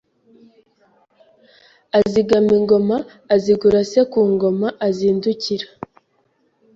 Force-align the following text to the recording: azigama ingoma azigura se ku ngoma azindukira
azigama 1.97 2.51
ingoma 2.59 2.97
azigura 3.35 3.79
se 3.91 3.99
ku 4.11 4.21
ngoma 4.31 4.67
azindukira 4.87 5.67